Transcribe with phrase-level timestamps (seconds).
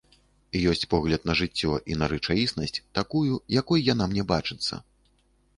[0.71, 4.73] Ёсць погляд на жыццё і рэчаіснасць такую, якой яна мне бачыцца.